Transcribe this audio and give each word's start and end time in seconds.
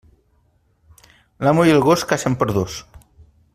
L'amo 1.47 1.67
i 1.69 1.75
el 1.75 1.85
gos 1.89 2.07
cacen 2.13 2.39
per 2.41 2.51
dos. 2.59 2.83